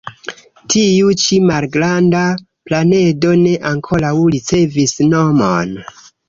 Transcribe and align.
Tiu-ĉi 0.73 1.37
malgranda 1.49 2.21
planedo 2.69 3.35
ne 3.43 3.53
ankoraŭ 3.73 4.15
ricevis 4.37 4.97
nomon. 5.13 5.79